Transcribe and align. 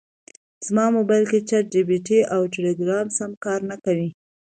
زما 0.67 0.85
مبایل 0.97 1.25
کې 1.31 1.39
چټ 1.49 1.65
جي 1.73 1.81
پي 1.87 1.97
ټي 2.05 2.19
او 2.33 2.41
ټیلیګرام 2.53 3.07
سم 3.17 3.31
کار 3.45 3.59
نکوي 3.69 4.09